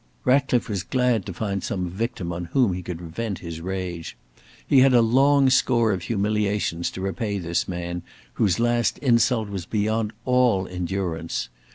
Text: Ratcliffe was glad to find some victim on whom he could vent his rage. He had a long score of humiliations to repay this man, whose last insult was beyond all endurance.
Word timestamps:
Ratcliffe 0.25 0.67
was 0.67 0.81
glad 0.81 1.27
to 1.27 1.33
find 1.35 1.63
some 1.63 1.87
victim 1.87 2.33
on 2.33 2.45
whom 2.53 2.73
he 2.73 2.81
could 2.81 2.99
vent 2.99 3.37
his 3.37 3.61
rage. 3.61 4.17
He 4.65 4.79
had 4.79 4.95
a 4.95 5.01
long 5.03 5.51
score 5.51 5.91
of 5.91 6.01
humiliations 6.01 6.89
to 6.93 7.01
repay 7.01 7.37
this 7.37 7.67
man, 7.67 8.01
whose 8.33 8.59
last 8.59 8.97
insult 8.97 9.47
was 9.47 9.67
beyond 9.67 10.13
all 10.25 10.67
endurance. 10.67 11.49